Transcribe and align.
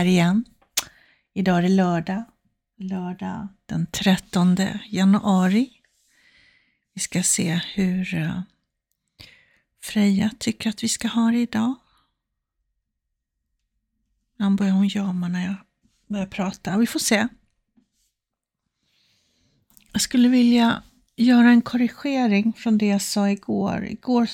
Här 0.00 0.06
igen. 0.06 0.44
Idag 1.34 1.58
är 1.58 1.62
det 1.62 1.68
lördag, 1.68 2.24
lördag 2.76 3.48
den 3.66 3.86
13 3.86 4.56
januari. 4.86 5.70
Vi 6.94 7.00
ska 7.00 7.22
se 7.22 7.60
hur 7.74 8.14
eh, 8.14 8.40
Freja 9.82 10.30
tycker 10.38 10.70
att 10.70 10.82
vi 10.82 10.88
ska 10.88 11.08
ha 11.08 11.30
det 11.30 11.38
idag. 11.38 11.74
Ibland 14.34 14.58
börjar 14.58 14.72
hon 14.72 14.88
jama 14.88 15.28
när 15.28 15.46
jag 15.46 15.54
börjar 16.06 16.26
prata. 16.26 16.78
Vi 16.78 16.86
får 16.86 17.00
se. 17.00 17.28
Jag 19.92 20.02
skulle 20.02 20.28
vilja 20.28 20.82
göra 21.16 21.50
en 21.50 21.62
korrigering 21.62 22.52
från 22.52 22.78
det 22.78 22.86
jag 22.86 23.02
sa 23.02 23.30
igår. 23.30 23.84
Igår 23.84 24.28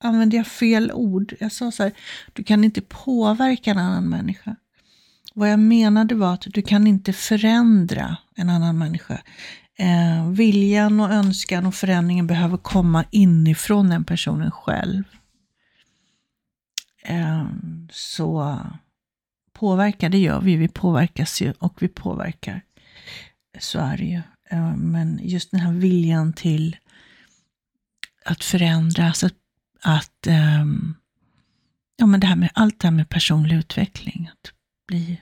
använde 0.00 0.36
jag 0.36 0.46
fel 0.46 0.92
ord. 0.92 1.34
Jag 1.40 1.52
sa 1.52 1.70
så 1.70 1.82
här, 1.82 1.92
du 2.32 2.44
kan 2.44 2.64
inte 2.64 2.80
påverka 2.80 3.70
en 3.70 3.78
annan 3.78 4.08
människa. 4.08 4.56
Vad 5.34 5.50
jag 5.50 5.58
menade 5.58 6.14
var 6.14 6.34
att 6.34 6.46
du 6.46 6.62
kan 6.62 6.86
inte 6.86 7.12
förändra 7.12 8.16
en 8.36 8.50
annan 8.50 8.78
människa. 8.78 9.22
Eh, 9.78 10.30
viljan 10.30 11.00
och 11.00 11.10
önskan 11.10 11.66
och 11.66 11.74
förändringen 11.74 12.26
behöver 12.26 12.56
komma 12.56 13.04
inifrån 13.10 13.88
den 13.88 14.04
personen 14.04 14.50
själv. 14.50 15.04
Eh, 17.04 17.46
så 17.90 18.58
påverka, 19.52 20.08
det 20.08 20.18
gör 20.18 20.40
vi. 20.40 20.56
Vi 20.56 20.68
påverkas 20.68 21.40
ju 21.40 21.52
och 21.58 21.82
vi 21.82 21.88
påverkar. 21.88 22.62
Så 23.58 23.78
är 23.78 23.96
det 23.96 24.04
ju. 24.04 24.22
Eh, 24.50 24.76
men 24.76 25.20
just 25.22 25.50
den 25.50 25.60
här 25.60 25.72
viljan 25.72 26.32
till 26.32 26.76
att 28.24 28.44
förändras, 28.44 29.24
att 29.24 29.34
att 29.82 30.26
eh, 30.26 30.64
ja, 31.96 32.06
men 32.06 32.20
det 32.20 32.26
här 32.26 32.36
med, 32.36 32.50
allt 32.54 32.80
det 32.80 32.86
här 32.86 32.92
med 32.92 33.08
personlig 33.08 33.56
utveckling, 33.56 34.30
att 34.32 34.52
bli 34.86 35.20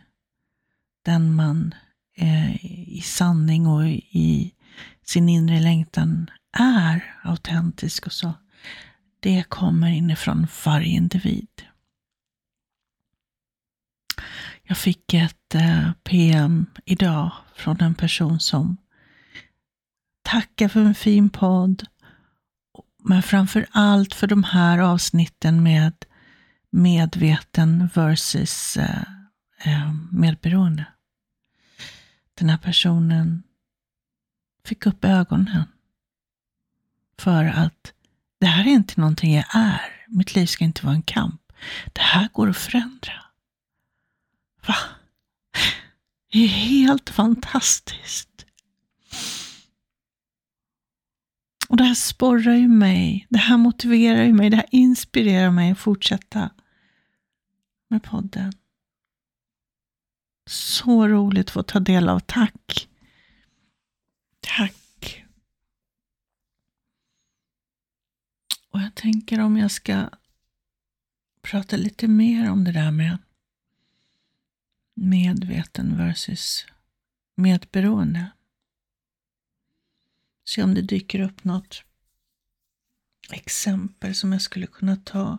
den 1.03 1.35
man 1.35 1.75
eh, 2.17 2.65
i 2.65 3.03
sanning 3.05 3.67
och 3.67 3.87
i 3.89 4.55
sin 5.03 5.29
inre 5.29 5.61
längtan 5.61 6.31
är 6.59 7.15
autentisk 7.23 8.07
och 8.07 8.13
så. 8.13 8.33
Det 9.21 9.45
kommer 9.49 9.91
inifrån 9.91 10.47
varje 10.65 10.89
individ. 10.89 11.49
Jag 14.63 14.79
fick 14.79 15.15
ett 15.15 15.55
eh, 15.55 15.93
PM 16.05 16.67
idag 16.85 17.33
från 17.55 17.81
en 17.81 17.95
person 17.95 18.41
som 18.41 18.77
tackar 20.23 20.69
för 20.69 20.81
en 20.81 20.95
fin 20.95 21.31
podd 21.31 21.87
men 23.05 23.23
framför 23.23 23.67
allt 23.71 24.15
för 24.15 24.27
de 24.27 24.45
här 24.45 24.79
avsnitten 24.79 25.63
med 25.63 25.95
medveten 26.71 27.89
versus 27.95 28.77
eh, 28.77 29.03
Eh, 29.65 29.95
medberoende. 30.13 30.85
Den 32.35 32.49
här 32.49 32.59
personen 32.59 33.43
fick 34.65 34.87
upp 34.87 35.05
ögonen 35.05 35.65
för 37.19 37.45
att 37.45 37.93
det 38.41 38.47
här 38.47 38.65
är 38.65 38.71
inte 38.71 39.01
någonting 39.01 39.35
jag 39.35 39.45
är. 39.55 40.07
Mitt 40.09 40.35
liv 40.35 40.47
ska 40.47 40.65
inte 40.65 40.87
vara 40.87 40.95
en 40.95 41.03
kamp. 41.03 41.53
Det 41.93 42.01
här 42.01 42.29
går 42.33 42.49
att 42.51 42.57
förändra. 42.57 43.13
Va? 44.67 44.77
Det 46.33 46.39
är 46.39 46.49
helt 46.49 47.11
fantastiskt. 47.11 48.47
Och 51.69 51.77
det 51.77 51.85
här 51.85 51.95
sporrar 51.95 52.55
ju 52.55 52.69
mig, 52.69 53.27
det 53.31 53.39
här 53.39 53.57
motiverar 53.57 54.23
ju 54.23 54.33
mig, 54.33 54.51
det 54.51 54.57
här 54.57 54.67
inspirerar 54.71 55.51
mig 55.51 55.71
att 55.71 55.79
fortsätta 55.79 56.51
med 57.89 58.03
podden. 58.03 58.53
Så 60.51 61.09
roligt 61.09 61.47
att 61.47 61.51
få 61.51 61.63
ta 61.63 61.81
del 61.81 62.09
av. 62.09 62.21
Tack! 62.21 62.89
Tack! 64.41 65.25
Och 68.71 68.81
jag 68.81 68.95
tänker 68.95 69.41
om 69.41 69.57
jag 69.57 69.71
ska 69.71 70.11
prata 71.43 71.77
lite 71.77 72.09
mer 72.09 72.51
om 72.51 72.65
det 72.65 72.73
där 72.73 72.91
med 72.91 73.19
medveten 74.95 75.97
versus 75.97 76.67
medberoende. 77.35 78.31
Se 80.45 80.63
om 80.63 80.75
det 80.75 80.83
dyker 80.83 81.21
upp 81.21 81.45
något 81.45 81.85
exempel 83.31 84.15
som 84.15 84.33
jag 84.33 84.43
skulle 84.43 84.67
kunna 84.67 84.97
ta. 84.97 85.39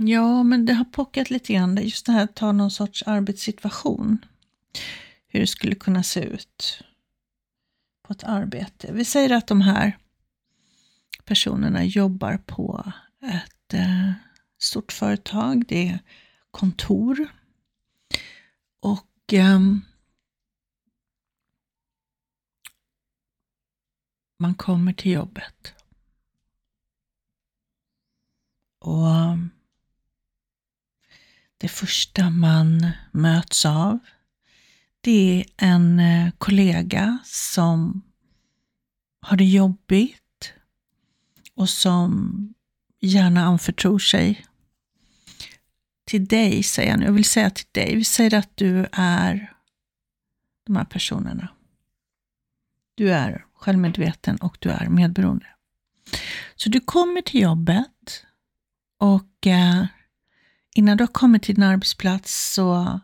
Ja, 0.00 0.42
men 0.42 0.66
det 0.66 0.72
har 0.72 0.84
pockat 0.84 1.30
lite 1.30 1.52
grann. 1.52 1.76
Just 1.76 2.06
det 2.06 2.12
här 2.12 2.24
att 2.24 2.34
ta 2.34 2.52
någon 2.52 2.70
sorts 2.70 3.02
arbetssituation. 3.02 4.18
Hur 5.28 5.40
det 5.40 5.46
skulle 5.46 5.74
kunna 5.74 6.02
se 6.02 6.20
ut 6.20 6.84
på 8.02 8.12
ett 8.12 8.24
arbete. 8.24 8.92
Vi 8.92 9.04
säger 9.04 9.30
att 9.30 9.46
de 9.46 9.60
här 9.60 9.98
personerna 11.24 11.84
jobbar 11.84 12.36
på 12.36 12.92
ett 13.22 13.74
eh, 13.74 14.12
stort 14.58 14.92
företag. 14.92 15.64
Det 15.68 15.88
är 15.88 15.98
kontor. 16.50 17.28
Och 18.80 19.32
um, 19.32 19.84
man 24.38 24.54
kommer 24.54 24.92
till 24.92 25.12
jobbet. 25.12 25.74
Och 28.80 29.06
um, 29.06 29.50
det 31.58 31.68
första 31.68 32.30
man 32.30 32.90
möts 33.12 33.66
av, 33.66 33.98
det 35.00 35.44
är 35.56 35.66
en 35.66 36.00
eh, 36.00 36.30
kollega 36.38 37.18
som 37.24 38.02
har 39.20 39.36
det 39.36 39.44
jobbigt 39.44 40.52
och 41.54 41.70
som 41.70 42.34
gärna 43.00 43.44
anförtror 43.44 43.98
sig 43.98 44.46
till 46.04 46.26
dig, 46.26 46.62
säger 46.62 46.90
han. 46.90 47.02
Jag 47.02 47.12
vill 47.12 47.24
säga 47.24 47.50
till 47.50 47.66
dig. 47.72 47.96
Vi 47.96 48.04
säger 48.04 48.34
att 48.34 48.56
du 48.56 48.86
är 48.92 49.52
de 50.66 50.76
här 50.76 50.84
personerna. 50.84 51.48
Du 52.94 53.12
är 53.12 53.44
självmedveten 53.54 54.36
och 54.36 54.56
du 54.60 54.70
är 54.70 54.88
medberoende. 54.88 55.46
Så 56.56 56.68
du 56.68 56.80
kommer 56.80 57.22
till 57.22 57.40
jobbet 57.40 58.24
och 58.98 59.46
eh, 59.46 59.86
innan 60.78 60.96
du 60.96 61.02
har 61.02 61.08
kommit 61.08 61.42
till 61.42 61.54
din 61.54 61.64
arbetsplats 61.64 62.54
så 62.54 63.00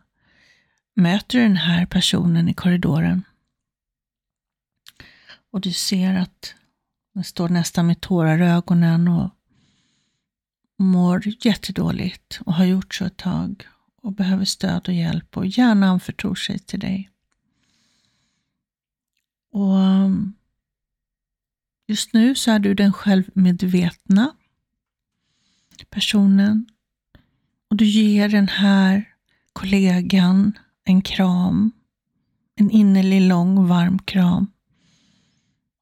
möter 0.94 1.38
du 1.38 1.44
den 1.44 1.56
här 1.56 1.86
personen 1.86 2.48
i 2.48 2.54
korridoren. 2.54 3.22
Och 5.50 5.60
du 5.60 5.72
ser 5.72 6.14
att 6.14 6.54
den 7.14 7.24
står 7.24 7.48
nästan 7.48 7.86
med 7.86 8.00
tårar 8.00 8.42
i 8.42 8.46
ögonen 8.46 9.08
och 9.08 9.30
mår 10.78 11.22
jättedåligt 11.46 12.40
och 12.46 12.54
har 12.54 12.64
gjort 12.64 12.94
så 12.94 13.04
ett 13.04 13.16
tag 13.16 13.66
och 14.02 14.12
behöver 14.12 14.44
stöd 14.44 14.88
och 14.88 14.94
hjälp 14.94 15.36
och 15.36 15.46
gärna 15.46 15.86
anförtror 15.86 16.34
sig 16.34 16.58
till 16.58 16.80
dig. 16.80 17.10
Och 19.52 19.74
um, 19.74 20.34
Just 21.86 22.12
nu 22.12 22.34
så 22.34 22.50
är 22.50 22.58
du 22.58 22.74
den 22.74 22.92
självmedvetna 22.92 24.36
personen 25.90 26.66
och 27.74 27.78
du 27.78 27.86
ger 27.86 28.28
den 28.28 28.48
här 28.48 29.14
kollegan 29.52 30.58
en 30.84 31.02
kram, 31.02 31.72
en 32.56 32.70
innerlig, 32.70 33.20
lång, 33.20 33.66
varm 33.66 33.98
kram 33.98 34.50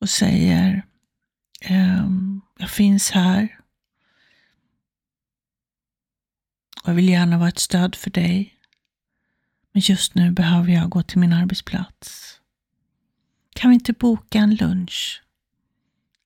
och 0.01 0.09
säger 0.09 0.87
ehm, 1.61 2.41
Jag 2.59 2.71
finns 2.71 3.11
här 3.11 3.59
och 6.83 6.89
jag 6.89 6.95
vill 6.95 7.09
gärna 7.09 7.39
vara 7.39 7.49
ett 7.49 7.59
stöd 7.59 7.95
för 7.95 8.11
dig. 8.11 8.55
Men 9.73 9.83
just 9.85 10.15
nu 10.15 10.31
behöver 10.31 10.73
jag 10.73 10.91
gå 10.91 11.03
till 11.03 11.19
min 11.19 11.33
arbetsplats. 11.33 12.41
Kan 13.55 13.71
vi 13.71 13.75
inte 13.75 13.93
boka 13.93 14.39
en 14.39 14.55
lunch? 14.55 15.23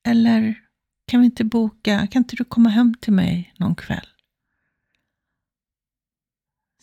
Eller 0.03 0.61
kan 1.05 1.19
vi 1.19 1.25
inte 1.25 1.43
boka, 1.43 2.07
kan 2.07 2.19
inte 2.19 2.35
du 2.35 2.43
komma 2.43 2.69
hem 2.69 2.95
till 3.01 3.13
mig 3.13 3.53
någon 3.57 3.75
kväll? 3.75 4.07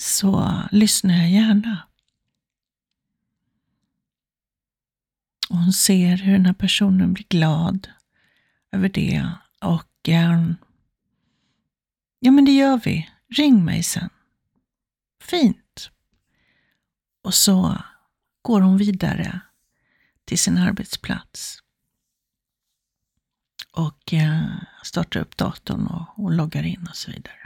Så 0.04 0.62
lyssnar 0.72 1.14
jag 1.14 1.30
gärna. 1.30 1.88
Och 5.48 5.56
hon 5.56 5.72
ser 5.72 6.16
hur 6.16 6.32
den 6.32 6.46
här 6.46 6.52
personen 6.52 7.12
blir 7.12 7.26
glad 7.28 7.88
över 8.72 8.88
det 8.88 9.30
och 9.60 10.08
ehm, 10.08 10.56
ja 12.18 12.30
men 12.30 12.44
det 12.44 12.52
gör 12.52 12.80
vi. 12.84 13.10
Ring 13.28 13.64
mig 13.64 13.82
sen. 13.82 14.10
Fint. 15.20 15.90
Och 17.22 17.34
så 17.34 17.82
går 18.42 18.60
hon 18.60 18.76
vidare 18.76 19.40
till 20.24 20.38
sin 20.38 20.58
arbetsplats. 20.58 21.58
och 23.72 24.14
eh, 24.14 24.46
startar 24.82 25.20
upp 25.20 25.36
datorn 25.36 25.86
och, 25.86 26.24
och 26.24 26.32
loggar 26.32 26.62
in 26.62 26.86
och 26.90 26.96
så 26.96 27.10
vidare. 27.10 27.43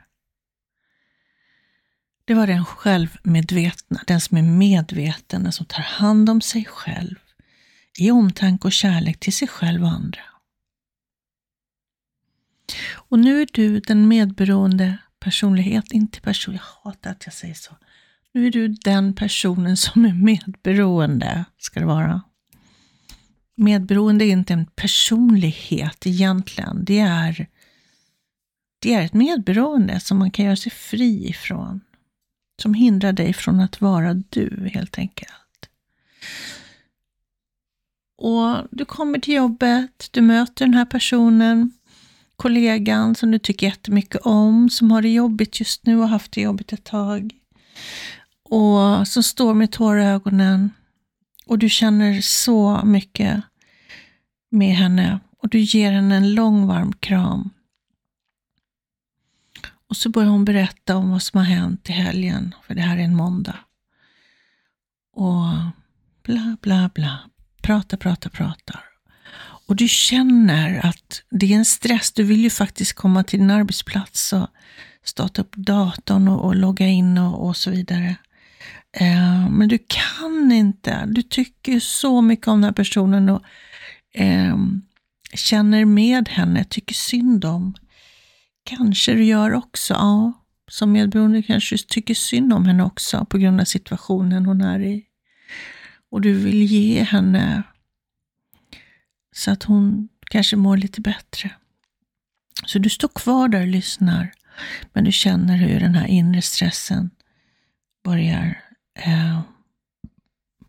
Det 2.28 2.34
var 2.34 2.46
den 2.46 2.64
självmedvetna, 2.64 4.00
den 4.06 4.20
som 4.20 4.36
är 4.36 4.42
medveten, 4.42 5.42
den 5.42 5.52
som 5.52 5.66
tar 5.66 5.82
hand 5.82 6.30
om 6.30 6.40
sig 6.40 6.64
själv 6.64 7.16
i 7.98 8.10
omtanke 8.10 8.68
och 8.68 8.72
kärlek 8.72 9.20
till 9.20 9.32
sig 9.32 9.48
själv 9.48 9.82
och 9.82 9.90
andra. 9.90 10.20
Och 12.92 13.18
nu 13.18 13.42
är 13.42 13.48
du 13.52 13.80
den 13.80 14.08
medberoende 14.08 14.98
personlighet, 15.20 15.92
inte 15.92 16.20
person, 16.20 16.54
jag 16.54 16.62
hatar 16.90 17.10
att 17.10 17.26
jag 17.26 17.34
säger 17.34 17.54
så. 17.54 17.76
Nu 18.32 18.46
är 18.46 18.50
du 18.50 18.68
den 18.68 19.14
personen 19.14 19.76
som 19.76 20.04
är 20.04 20.14
medberoende, 20.14 21.44
ska 21.58 21.80
det 21.80 21.86
vara. 21.86 22.22
Medberoende 23.54 24.24
är 24.24 24.32
inte 24.32 24.52
en 24.52 24.66
personlighet 24.66 26.06
egentligen. 26.06 26.84
Det 26.84 26.98
är, 26.98 27.46
det 28.78 28.94
är 28.94 29.02
ett 29.02 29.14
medberoende 29.14 30.00
som 30.00 30.18
man 30.18 30.30
kan 30.30 30.44
göra 30.44 30.56
sig 30.56 30.72
fri 30.72 31.28
ifrån. 31.28 31.80
Som 32.62 32.74
hindrar 32.74 33.12
dig 33.12 33.32
från 33.32 33.60
att 33.60 33.80
vara 33.80 34.14
du, 34.14 34.70
helt 34.74 34.98
enkelt. 34.98 35.32
Och 38.18 38.66
Du 38.70 38.84
kommer 38.84 39.18
till 39.18 39.34
jobbet, 39.34 40.08
du 40.10 40.20
möter 40.20 40.64
den 40.64 40.74
här 40.74 40.84
personen, 40.84 41.72
kollegan 42.36 43.14
som 43.14 43.30
du 43.30 43.38
tycker 43.38 43.66
jättemycket 43.66 44.20
om, 44.20 44.70
som 44.70 44.90
har 44.90 45.02
det 45.02 45.08
jobbigt 45.08 45.60
just 45.60 45.86
nu 45.86 45.96
och 45.96 46.02
har 46.02 46.08
haft 46.08 46.32
det 46.32 46.40
jobbigt 46.40 46.72
ett 46.72 46.84
tag. 46.84 47.34
Och 48.42 49.08
som 49.08 49.22
står 49.22 49.54
med 49.54 49.72
tårar 49.72 50.00
i 50.00 50.04
ögonen. 50.04 50.70
Och 51.46 51.58
du 51.58 51.68
känner 51.68 52.20
så 52.20 52.80
mycket 52.84 53.42
med 54.50 54.76
henne 54.76 55.20
och 55.38 55.48
du 55.48 55.58
ger 55.60 55.92
henne 55.92 56.16
en 56.16 56.34
lång 56.34 56.66
varm 56.66 56.92
kram. 56.92 57.50
Och 59.88 59.96
så 59.96 60.08
börjar 60.08 60.30
hon 60.30 60.44
berätta 60.44 60.96
om 60.96 61.10
vad 61.10 61.22
som 61.22 61.38
har 61.38 61.44
hänt 61.44 61.90
i 61.90 61.92
helgen, 61.92 62.54
för 62.66 62.74
det 62.74 62.80
här 62.80 62.96
är 62.96 63.02
en 63.02 63.16
måndag. 63.16 63.58
Och 65.12 65.44
bla, 66.22 66.56
bla, 66.62 66.90
bla. 66.94 67.18
Prata, 67.62 67.96
prata, 67.96 68.30
pratar. 68.30 68.84
Och 69.68 69.76
du 69.76 69.88
känner 69.88 70.86
att 70.86 71.22
det 71.30 71.52
är 71.52 71.56
en 71.56 71.64
stress. 71.64 72.12
Du 72.12 72.22
vill 72.22 72.40
ju 72.40 72.50
faktiskt 72.50 72.92
komma 72.92 73.24
till 73.24 73.38
din 73.38 73.50
arbetsplats 73.50 74.32
och 74.32 74.46
starta 75.04 75.42
upp 75.42 75.56
datorn 75.56 76.28
och, 76.28 76.44
och 76.44 76.56
logga 76.56 76.86
in 76.86 77.18
och, 77.18 77.46
och 77.46 77.56
så 77.56 77.70
vidare. 77.70 78.16
Eh, 78.92 79.50
men 79.50 79.68
du 79.68 79.78
kan 79.78 80.52
inte. 80.52 81.06
Du 81.06 81.22
tycker 81.22 81.80
så 81.80 82.20
mycket 82.20 82.48
om 82.48 82.60
den 82.60 82.64
här 82.64 82.72
personen 82.72 83.28
och 83.28 83.42
eh, 84.14 84.56
känner 85.34 85.84
med 85.84 86.28
henne, 86.28 86.64
tycker 86.64 86.94
synd 86.94 87.44
om. 87.44 87.74
Kanske 88.68 89.14
du 89.14 89.24
gör 89.24 89.54
också, 89.54 89.94
ja. 89.94 90.32
Som 90.70 90.92
medberoende 90.92 91.42
kanske 91.42 91.74
du 91.74 91.78
tycker 91.78 92.14
synd 92.14 92.52
om 92.52 92.66
henne 92.66 92.84
också 92.84 93.24
på 93.24 93.38
grund 93.38 93.60
av 93.60 93.64
situationen 93.64 94.46
hon 94.46 94.60
är 94.60 94.80
i. 94.80 95.06
Och 96.10 96.20
du 96.20 96.32
vill 96.32 96.62
ge 96.62 97.02
henne 97.02 97.62
så 99.32 99.50
att 99.50 99.62
hon 99.62 100.08
kanske 100.30 100.56
mår 100.56 100.76
lite 100.76 101.00
bättre. 101.00 101.50
Så 102.66 102.78
du 102.78 102.88
står 102.88 103.08
kvar 103.08 103.48
där 103.48 103.60
och 103.60 103.66
lyssnar, 103.66 104.32
men 104.92 105.04
du 105.04 105.12
känner 105.12 105.56
hur 105.56 105.80
den 105.80 105.94
här 105.94 106.06
inre 106.06 106.42
stressen 106.42 107.10
börjar 108.04 108.62
eh, 108.94 109.40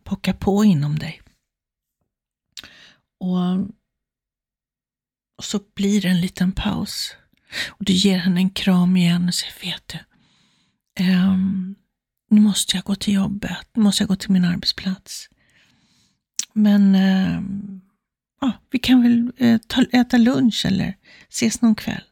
pocka 0.04 0.34
på 0.34 0.64
inom 0.64 0.98
dig. 0.98 1.22
Och, 3.20 3.58
och 5.38 5.44
så 5.44 5.60
blir 5.74 6.00
det 6.02 6.08
en 6.08 6.20
liten 6.20 6.52
paus. 6.52 7.16
Och 7.68 7.84
du 7.84 7.92
ger 7.92 8.18
henne 8.18 8.40
en 8.40 8.50
kram 8.50 8.96
igen 8.96 9.28
och 9.28 9.34
säger, 9.34 9.54
vet 9.62 9.88
du, 9.88 11.04
um, 11.04 11.74
nu 12.30 12.40
måste 12.40 12.76
jag 12.76 12.84
gå 12.84 12.94
till 12.94 13.14
jobbet, 13.14 13.66
nu 13.74 13.82
måste 13.82 14.02
jag 14.02 14.08
gå 14.08 14.16
till 14.16 14.30
min 14.30 14.44
arbetsplats. 14.44 15.28
Men 16.52 16.94
um, 16.94 17.80
ja, 18.40 18.52
vi 18.70 18.78
kan 18.78 19.02
väl 19.02 19.32
eh, 19.36 19.60
ta, 19.66 19.82
äta 19.92 20.16
lunch 20.16 20.66
eller 20.66 20.96
ses 21.28 21.62
någon 21.62 21.74
kväll. 21.74 22.04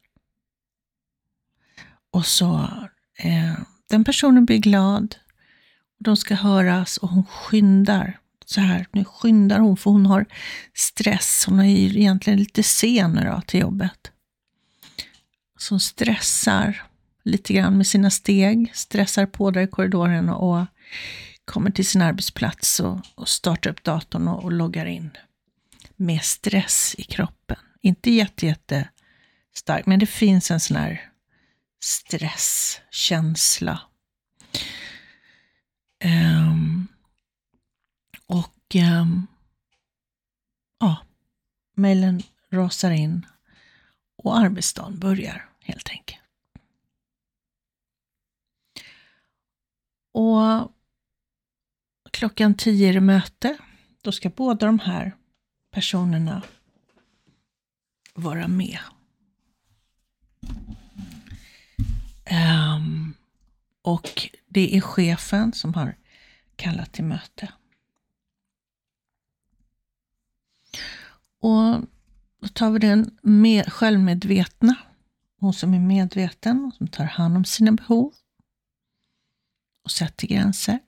Och 2.11 2.27
så, 2.27 2.71
eh, 3.19 3.59
den 3.89 4.05
personen 4.05 4.45
blir 4.45 4.59
glad, 4.59 5.17
de 5.99 6.17
ska 6.17 6.35
höras 6.35 6.97
och 6.97 7.09
hon 7.09 7.25
skyndar. 7.25 8.19
Så 8.45 8.61
här, 8.61 8.87
nu 8.93 9.05
skyndar 9.05 9.59
hon 9.59 9.77
för 9.77 9.91
hon 9.91 10.07
har 10.07 10.27
stress. 10.75 11.45
Hon 11.47 11.61
är 11.61 11.97
egentligen 11.97 12.39
lite 12.39 12.63
sen 12.63 13.43
till 13.47 13.61
jobbet 13.61 14.13
som 15.59 15.81
stressar 15.81 16.83
lite 17.25 17.53
grann 17.53 17.77
med 17.77 17.87
sina 17.87 18.11
steg, 18.11 18.71
stressar 18.75 19.27
på 19.27 19.51
där 19.51 19.61
i 19.61 19.67
korridoren 19.67 20.29
och 20.29 20.67
kommer 21.45 21.71
till 21.71 21.87
sin 21.87 22.03
arbetsplats 22.03 22.81
och, 22.81 23.01
och 23.15 23.29
startar 23.29 23.71
upp 23.71 23.85
datorn 23.85 24.29
och, 24.29 24.45
och 24.45 24.53
loggar 24.53 24.87
in. 24.87 25.11
Med 25.97 26.23
stress 26.23 26.95
i 26.99 27.03
kroppen. 27.03 27.57
Inte 27.83 28.11
jätte, 28.11 28.47
jätte 28.47 28.89
stark, 29.55 29.87
men 29.87 29.99
det 29.99 30.07
finns 30.07 30.51
en 30.51 30.61
sån 30.61 30.77
här 30.77 31.11
stresskänsla 31.81 33.81
Um, 36.05 36.89
och 38.27 38.75
um, 38.75 39.27
ja, 40.81 40.97
mejlen 41.75 42.23
rasar 42.51 42.91
in 42.91 43.27
och 44.17 44.39
arbetsdagen 44.39 44.99
börjar 44.99 45.48
helt 45.69 45.89
enkelt. 45.91 46.23
Och 50.13 50.73
klockan 52.11 52.55
tio 52.55 52.89
är 52.89 52.93
det 52.93 53.01
möte. 53.01 53.59
Då 54.03 54.13
ska 54.13 54.31
båda 54.31 54.67
de 54.67 54.79
här 54.79 55.17
personerna 55.71 56.43
vara 58.15 58.49
med. 58.49 58.79
Um, 62.31 63.15
och 63.83 64.31
det 64.47 64.77
är 64.77 64.81
chefen 64.81 65.53
som 65.53 65.75
har 65.75 65.97
kallat 66.57 66.93
till 66.93 67.05
möte. 67.05 67.53
Och 71.41 71.81
då 72.41 72.49
tar 72.53 72.71
vi 72.71 72.79
den 72.79 73.19
med, 73.23 73.73
självmedvetna, 73.73 74.77
hon 75.39 75.53
som 75.53 75.75
är 75.75 75.79
medveten 75.79 76.65
och 76.65 76.75
som 76.75 76.89
tar 76.89 77.05
hand 77.05 77.37
om 77.37 77.45
sina 77.45 77.73
behov 77.73 78.15
och 79.85 79.91
sätter 79.91 80.27
gränser. 80.27 80.79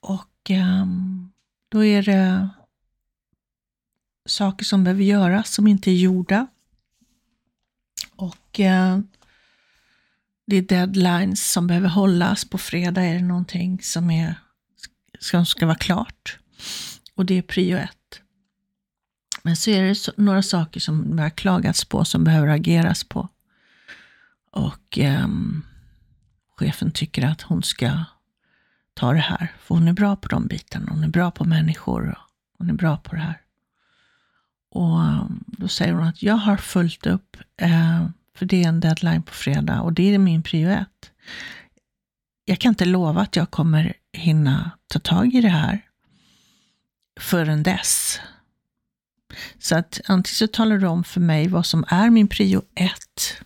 Och 0.00 0.50
um, 0.50 1.32
då 1.68 1.84
är 1.84 2.02
det 2.02 2.48
saker 4.26 4.64
som 4.64 4.84
behöver 4.84 5.04
göras 5.04 5.54
som 5.54 5.66
inte 5.66 5.90
är 5.90 5.94
gjorda. 5.94 6.46
Och 8.16 8.60
uh, 8.60 8.98
det 10.46 10.56
är 10.56 10.62
deadlines 10.62 11.52
som 11.52 11.66
behöver 11.66 11.88
hållas. 11.88 12.44
På 12.44 12.58
fredag 12.58 13.02
är 13.02 13.14
det 13.14 13.24
någonting 13.24 13.82
som, 13.82 14.10
är, 14.10 14.34
som 15.18 15.46
ska 15.46 15.66
vara 15.66 15.76
klart. 15.76 16.38
Och 17.14 17.26
det 17.26 17.34
är 17.34 17.42
prio 17.42 17.76
ett. 17.76 18.22
Men 19.48 19.56
så 19.56 19.70
är 19.70 19.82
det 19.82 19.94
så, 19.94 20.12
några 20.16 20.42
saker 20.42 20.80
som 20.80 21.16
det 21.16 21.22
har 21.22 21.30
klagats 21.30 21.84
på 21.84 22.04
som 22.04 22.24
behöver 22.24 22.48
ageras 22.48 23.04
på. 23.04 23.28
Och 24.50 24.98
eh, 24.98 25.28
chefen 26.56 26.90
tycker 26.90 27.26
att 27.26 27.42
hon 27.42 27.62
ska 27.62 28.04
ta 28.94 29.12
det 29.12 29.18
här. 29.18 29.52
För 29.60 29.74
hon 29.74 29.88
är 29.88 29.92
bra 29.92 30.16
på 30.16 30.28
de 30.28 30.46
bitarna. 30.46 30.86
Hon 30.90 31.04
är 31.04 31.08
bra 31.08 31.30
på 31.30 31.44
människor. 31.44 32.08
Och 32.08 32.18
hon 32.58 32.70
är 32.70 32.74
bra 32.74 32.96
på 32.96 33.14
det 33.14 33.20
här. 33.20 33.40
Och 34.70 35.02
ehm, 35.02 35.44
då 35.46 35.68
säger 35.68 35.92
hon 35.92 36.06
att 36.06 36.22
jag 36.22 36.36
har 36.36 36.56
fullt 36.56 37.06
upp. 37.06 37.36
Eh, 37.56 38.06
för 38.34 38.46
det 38.46 38.64
är 38.64 38.68
en 38.68 38.80
deadline 38.80 39.22
på 39.22 39.32
fredag 39.32 39.80
och 39.80 39.92
det 39.92 40.14
är 40.14 40.18
min 40.18 40.42
prio 40.42 40.68
ett. 40.68 41.10
Jag 42.44 42.58
kan 42.58 42.68
inte 42.70 42.84
lova 42.84 43.20
att 43.20 43.36
jag 43.36 43.50
kommer 43.50 43.92
hinna 44.12 44.70
ta 44.88 44.98
tag 44.98 45.34
i 45.34 45.40
det 45.40 45.48
här 45.48 45.80
förrän 47.20 47.62
dess. 47.62 48.20
Så 49.58 49.76
att 49.76 50.00
antingen 50.06 50.34
så 50.34 50.46
talar 50.46 50.78
du 50.78 50.86
om 50.86 51.04
för 51.04 51.20
mig 51.20 51.48
vad 51.48 51.66
som 51.66 51.84
är 51.88 52.10
min 52.10 52.28
prio 52.28 52.62
ett. 52.74 53.42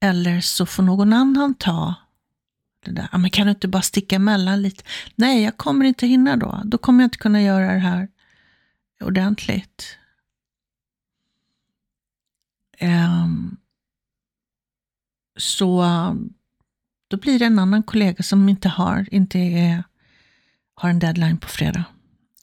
Eller 0.00 0.40
så 0.40 0.66
får 0.66 0.82
någon 0.82 1.12
annan 1.12 1.54
ta 1.54 1.94
det 2.84 2.90
där. 2.90 3.18
Men 3.18 3.30
kan 3.30 3.46
du 3.46 3.50
inte 3.50 3.68
bara 3.68 3.82
sticka 3.82 4.16
emellan 4.16 4.62
lite? 4.62 4.84
Nej, 5.14 5.42
jag 5.42 5.56
kommer 5.56 5.84
inte 5.84 6.06
hinna 6.06 6.36
då. 6.36 6.62
Då 6.64 6.78
kommer 6.78 7.02
jag 7.02 7.06
inte 7.06 7.18
kunna 7.18 7.42
göra 7.42 7.72
det 7.72 7.78
här 7.78 8.08
ordentligt. 9.00 9.96
Um, 12.80 13.56
så 15.36 15.84
då 17.08 17.16
blir 17.16 17.38
det 17.38 17.44
en 17.44 17.58
annan 17.58 17.82
kollega 17.82 18.22
som 18.22 18.48
inte 18.48 18.68
har, 18.68 19.08
inte 19.10 19.38
är, 19.38 19.84
har 20.74 20.90
en 20.90 20.98
deadline 20.98 21.38
på 21.38 21.48
fredag 21.48 21.84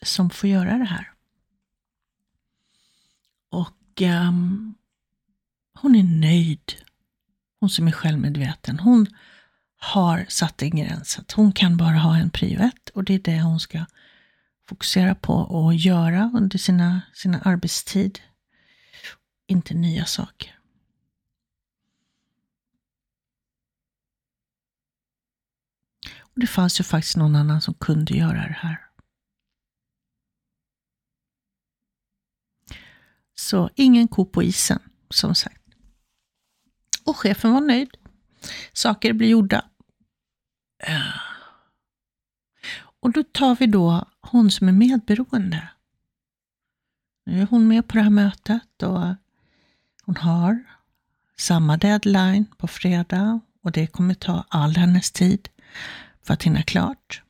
som 0.02 0.30
får 0.30 0.50
göra 0.50 0.78
det 0.78 0.86
här. 0.86 1.12
Och 3.98 4.02
um, 4.02 4.76
hon 5.74 5.96
är 5.96 6.04
nöjd. 6.04 6.74
Hon 7.60 7.70
som 7.70 7.88
är 7.88 7.92
självmedveten. 7.92 8.80
Hon 8.80 9.08
har 9.78 10.26
satt 10.30 10.62
en 10.62 10.70
gräns. 10.70 11.20
Att 11.20 11.32
hon 11.32 11.52
kan 11.52 11.78
bara 11.78 11.98
ha 11.98 12.18
en 12.18 12.30
prio 12.30 12.60
ett 12.60 12.90
och 12.90 13.04
det 13.04 13.14
är 13.14 13.20
det 13.20 13.42
hon 13.42 13.60
ska 13.60 13.86
fokusera 14.70 15.16
på 15.16 15.34
och 15.34 15.74
göra 15.74 16.32
under 16.34 16.58
sina, 16.58 17.02
sina 17.14 17.40
arbetstid. 17.40 18.20
Inte 19.48 19.74
nya 19.74 20.06
saker. 20.06 20.60
Och 26.20 26.40
Det 26.40 26.48
fanns 26.48 26.80
ju 26.80 26.84
faktiskt 26.84 27.18
någon 27.18 27.36
annan 27.36 27.62
som 27.62 27.74
kunde 27.74 28.14
göra 28.14 28.48
det 28.48 28.58
här. 28.60 28.87
Så 33.40 33.70
ingen 33.76 34.08
ko 34.08 34.26
på 34.26 34.44
isen, 34.44 34.80
som 35.10 35.36
sagt. 35.36 35.62
Och 37.04 37.18
chefen 37.18 37.52
var 37.52 37.62
nöjd. 37.62 37.98
Saker 38.74 39.14
blir 39.14 39.30
gjorda. 39.30 39.66
Eh. 40.84 41.22
Och 43.00 43.12
då 43.12 43.24
tar 43.24 43.56
vi 43.56 43.68
då 43.68 44.06
hon 44.22 44.52
som 44.52 44.68
är 44.68 44.72
medberoende. 44.72 45.70
Nu 47.26 47.42
är 47.42 47.46
hon 47.46 47.68
med 47.68 47.88
på 47.88 47.98
det 47.98 48.04
här 48.04 48.10
mötet 48.10 48.84
och 48.84 49.16
hon 50.04 50.16
har 50.18 50.64
samma 51.38 51.78
deadline 51.78 52.46
på 52.58 52.68
fredag 52.68 53.40
och 53.64 53.72
det 53.72 53.88
kommer 53.88 54.14
ta 54.14 54.46
all 54.50 54.76
hennes 54.76 55.12
tid 55.12 55.50
för 56.24 56.34
att 56.34 56.44
hinna 56.44 56.64
klart. 56.64 57.24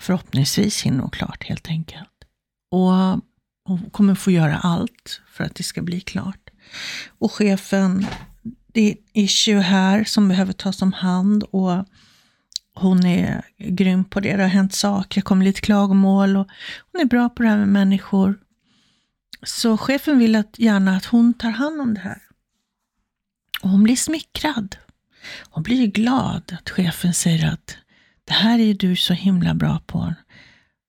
Förhoppningsvis 0.00 0.82
hinner 0.82 1.00
hon 1.00 1.10
klart 1.10 1.44
helt 1.44 1.68
enkelt. 1.68 2.24
Och 2.70 3.22
hon 3.68 3.90
kommer 3.90 4.14
få 4.14 4.30
göra 4.30 4.58
allt 4.58 5.20
för 5.32 5.44
att 5.44 5.54
det 5.54 5.62
ska 5.62 5.82
bli 5.82 6.00
klart. 6.00 6.50
Och 7.18 7.32
chefen, 7.32 8.06
det 8.66 8.90
är 8.90 8.96
issue 9.12 9.60
här 9.60 10.04
som 10.04 10.28
behöver 10.28 10.52
tas 10.52 10.82
om 10.82 10.92
hand 10.92 11.42
och 11.42 11.84
hon 12.74 13.06
är 13.06 13.42
grym 13.58 14.04
på 14.04 14.20
det. 14.20 14.36
Det 14.36 14.42
har 14.42 14.48
hänt 14.48 14.74
saker, 14.74 15.20
det 15.20 15.24
kommer 15.24 15.44
lite 15.44 15.60
klagomål 15.60 16.36
och 16.36 16.48
hon 16.92 17.00
är 17.00 17.04
bra 17.04 17.28
på 17.28 17.42
det 17.42 17.48
här 17.48 17.58
med 17.58 17.68
människor. 17.68 18.38
Så 19.42 19.76
chefen 19.76 20.18
vill 20.18 20.36
att, 20.36 20.58
gärna 20.58 20.96
att 20.96 21.04
hon 21.04 21.34
tar 21.34 21.50
hand 21.50 21.80
om 21.80 21.94
det 21.94 22.00
här. 22.00 22.22
Och 23.62 23.70
hon 23.70 23.82
blir 23.82 23.96
smickrad. 23.96 24.76
Hon 25.50 25.62
blir 25.62 25.86
glad 25.86 26.56
att 26.58 26.70
chefen 26.70 27.14
säger 27.14 27.52
att 27.52 27.76
det 28.24 28.32
här 28.32 28.58
är 28.58 28.74
du 28.74 28.96
så 28.96 29.14
himla 29.14 29.54
bra 29.54 29.80
på. 29.86 29.98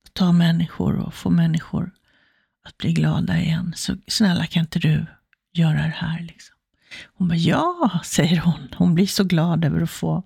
Att 0.06 0.14
ta 0.14 0.32
människor 0.32 0.96
och 0.96 1.14
få 1.14 1.30
människor 1.30 1.92
att 2.64 2.78
bli 2.78 2.94
glada 2.94 3.40
igen. 3.40 3.74
Så 3.76 3.98
snälla 4.08 4.46
kan 4.46 4.62
inte 4.62 4.80
du 4.80 5.06
göra 5.54 5.74
det 5.74 5.96
här? 5.98 6.20
Liksom. 6.20 6.56
Hon 7.14 7.28
bara, 7.28 7.36
ja, 7.36 8.00
säger 8.06 8.40
hon. 8.40 8.74
Hon 8.76 8.96
blir 8.96 9.08
så 9.08 9.24
glad 9.24 9.66
över 9.66 9.82
att 9.82 9.90
få, 9.90 10.24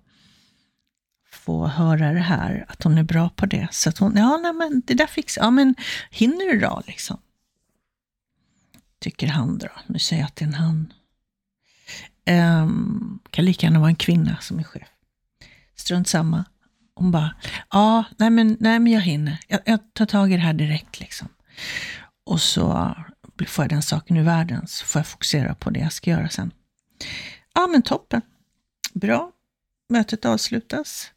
få 1.32 1.66
höra 1.66 2.12
det 2.12 2.20
här, 2.20 2.64
att 2.68 2.82
hon 2.82 2.98
är 2.98 3.02
bra 3.02 3.28
på 3.28 3.46
det. 3.46 3.68
Så 3.70 3.88
att 3.88 3.98
hon, 3.98 4.16
ja, 4.16 4.36
nej, 4.36 4.52
men 4.52 4.82
det 4.86 4.94
där 4.94 5.06
fixar 5.06 5.42
Ja, 5.42 5.50
men 5.50 5.74
hinner 6.10 6.52
du 6.52 6.60
då 6.60 6.82
liksom? 6.86 7.20
Tycker 8.98 9.26
han 9.28 9.58
då. 9.58 9.68
Nu 9.86 9.98
säger 9.98 10.22
jag 10.22 10.26
att 10.26 10.36
det 10.36 10.44
är 10.44 10.46
en 10.46 10.54
han. 10.54 10.92
Um, 12.30 13.20
kan 13.30 13.44
lika 13.44 13.66
gärna 13.66 13.78
vara 13.78 13.88
en 13.88 13.96
kvinna 13.96 14.36
som 14.40 14.58
är 14.58 14.62
chef. 14.62 14.88
Strunt 15.76 16.08
samma. 16.08 16.44
Hon 16.94 17.10
bara, 17.10 17.34
ja, 17.70 18.04
nej 18.16 18.30
men, 18.30 18.56
nej 18.60 18.78
men 18.78 18.92
jag 18.92 19.00
hinner. 19.00 19.38
Jag, 19.48 19.60
jag 19.66 19.94
tar 19.94 20.06
tag 20.06 20.32
i 20.32 20.36
det 20.36 20.42
här 20.42 20.52
direkt 20.52 21.00
liksom. 21.00 21.28
Och 22.24 22.40
så 22.40 22.94
får 23.46 23.64
jag 23.64 23.70
den 23.70 23.82
saken 23.82 24.16
ur 24.16 24.22
världen, 24.22 24.66
så 24.66 24.84
får 24.84 24.98
jag 24.98 25.06
fokusera 25.06 25.54
på 25.54 25.70
det 25.70 25.80
jag 25.80 25.92
ska 25.92 26.10
göra 26.10 26.28
sen. 26.28 26.50
Ja, 27.54 27.66
men 27.66 27.82
toppen. 27.82 28.22
Bra. 28.92 29.30
Mötet 29.88 30.24
avslutas. 30.24 31.10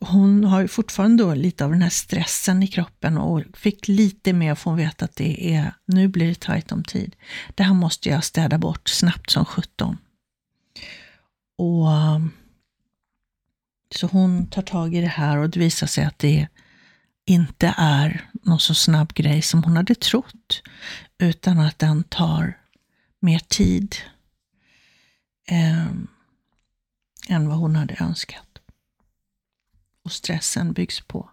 Hon 0.00 0.44
har 0.44 0.60
ju 0.60 0.68
fortfarande 0.68 1.24
då 1.24 1.34
lite 1.34 1.64
av 1.64 1.70
den 1.70 1.82
här 1.82 1.90
stressen 1.90 2.62
i 2.62 2.66
kroppen 2.66 3.18
och 3.18 3.42
fick 3.54 3.88
lite 3.88 4.32
mer 4.32 4.54
för 4.54 4.70
hon 4.70 4.78
vet 4.78 5.02
att 5.02 5.16
det 5.16 5.54
är, 5.54 5.72
nu 5.84 6.08
blir 6.08 6.28
det 6.28 6.40
tajt 6.40 6.72
om 6.72 6.84
tid. 6.84 7.16
Det 7.54 7.62
här 7.62 7.74
måste 7.74 8.08
jag 8.08 8.24
städa 8.24 8.58
bort 8.58 8.88
snabbt 8.88 9.30
som 9.30 9.44
sjutton. 9.44 9.98
Och 11.58 11.86
så 13.94 14.06
hon 14.06 14.46
tar 14.46 14.62
tag 14.62 14.94
i 14.94 15.00
det 15.00 15.06
här 15.06 15.36
och 15.36 15.50
det 15.50 15.60
visar 15.60 15.86
sig 15.86 16.04
att 16.04 16.18
det 16.18 16.40
är 16.40 16.48
inte 17.28 17.74
är 17.76 18.30
någon 18.32 18.60
så 18.60 18.74
snabb 18.74 19.14
grej 19.14 19.42
som 19.42 19.64
hon 19.64 19.76
hade 19.76 19.94
trott, 19.94 20.62
utan 21.18 21.58
att 21.60 21.78
den 21.78 22.04
tar 22.04 22.60
mer 23.20 23.38
tid 23.38 23.96
eh, 25.48 25.86
än 27.28 27.48
vad 27.48 27.58
hon 27.58 27.76
hade 27.76 27.96
önskat. 28.00 28.58
Och 30.04 30.12
stressen 30.12 30.72
byggs 30.72 31.00
på. 31.00 31.30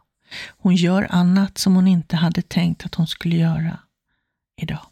Hon 0.57 0.75
gör 0.75 1.07
annat 1.09 1.57
som 1.57 1.75
hon 1.75 1.87
inte 1.87 2.15
hade 2.15 2.41
tänkt 2.41 2.85
att 2.85 2.95
hon 2.95 3.07
skulle 3.07 3.35
göra 3.35 3.79
idag. 4.55 4.87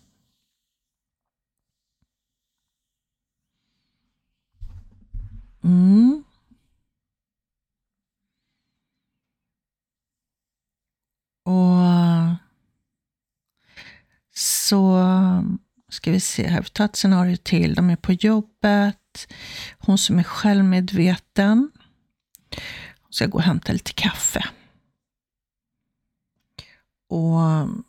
Mm. 5.63 6.23
Och 11.43 11.79
så 14.35 14.99
ska 15.89 16.11
vi 16.11 16.19
se 16.19 16.47
här, 16.47 16.61
vi 16.61 16.69
tar 16.69 16.85
ett 16.85 16.95
scenario 16.95 17.37
till. 17.37 17.75
De 17.75 17.89
är 17.89 17.95
på 17.95 18.13
jobbet. 18.13 19.33
Hon 19.77 19.97
som 19.97 20.19
är 20.19 20.23
självmedveten. 20.23 21.71
Hon 23.01 23.13
ska 23.13 23.25
gå 23.25 23.37
och 23.37 23.43
hämta 23.43 23.73
lite 23.73 23.93
kaffe. 23.93 24.45
Och 27.09 27.39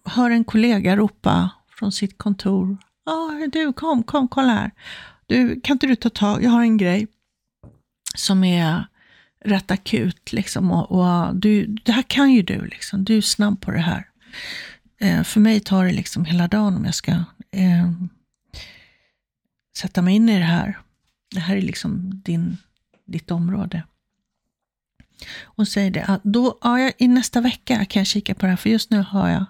hör 0.04 0.30
en 0.30 0.44
kollega 0.44 0.96
ropa 0.96 1.50
från 1.68 1.92
sitt 1.92 2.18
kontor. 2.18 2.76
Ja, 3.04 3.48
du 3.52 3.72
kom, 3.72 4.02
kom, 4.02 4.28
kolla 4.28 4.52
här. 4.52 4.70
Du, 5.26 5.60
kan 5.60 5.74
inte 5.74 5.86
du 5.86 5.96
ta 5.96 6.10
tag, 6.10 6.42
jag 6.42 6.50
har 6.50 6.62
en 6.62 6.76
grej 6.76 7.06
som 8.14 8.44
är 8.44 8.86
rätt 9.44 9.70
akut. 9.70 10.32
Liksom, 10.32 10.70
och, 10.70 10.90
och, 10.90 11.36
du, 11.36 11.66
det 11.66 11.92
här 11.92 12.02
kan 12.02 12.32
ju 12.32 12.42
du, 12.42 12.66
liksom. 12.66 13.04
du 13.04 13.16
är 13.16 13.20
snabb 13.20 13.60
på 13.60 13.70
det 13.70 13.78
här. 13.78 14.08
Eh, 15.00 15.22
för 15.22 15.40
mig 15.40 15.60
tar 15.60 15.84
det 15.84 15.92
liksom 15.92 16.24
hela 16.24 16.48
dagen 16.48 16.76
om 16.76 16.84
jag 16.84 16.94
ska 16.94 17.10
eh, 17.50 17.92
sätta 19.76 20.02
mig 20.02 20.14
in 20.14 20.28
i 20.28 20.38
det 20.38 20.44
här. 20.44 20.78
Det 21.34 21.40
här 21.40 21.56
är 21.56 21.62
liksom 21.62 22.22
din, 22.24 22.56
ditt 23.06 23.30
område. 23.30 23.82
Hon 25.44 25.66
säger 25.66 25.90
det, 25.90 26.04
att 26.04 26.24
då, 26.24 26.58
ja, 26.62 26.92
i 26.98 27.08
nästa 27.08 27.40
vecka 27.40 27.84
kan 27.84 28.00
jag 28.00 28.06
kika 28.06 28.34
på 28.34 28.46
det 28.46 28.50
här, 28.50 28.56
för 28.56 28.70
just 28.70 28.90
nu 28.90 28.98
har 28.98 29.28
jag, 29.28 29.44